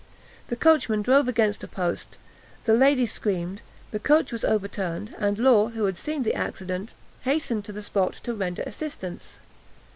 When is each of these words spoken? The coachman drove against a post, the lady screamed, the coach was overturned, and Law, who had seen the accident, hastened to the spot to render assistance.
The 0.47 0.55
coachman 0.55 1.03
drove 1.03 1.27
against 1.27 1.63
a 1.63 1.67
post, 1.67 2.17
the 2.63 2.73
lady 2.73 3.05
screamed, 3.05 3.61
the 3.91 3.99
coach 3.99 4.31
was 4.31 4.43
overturned, 4.43 5.13
and 5.19 5.37
Law, 5.37 5.67
who 5.67 5.85
had 5.85 5.95
seen 5.99 6.23
the 6.23 6.33
accident, 6.33 6.95
hastened 7.21 7.65
to 7.65 7.71
the 7.71 7.83
spot 7.83 8.13
to 8.23 8.33
render 8.33 8.63
assistance. 8.63 9.37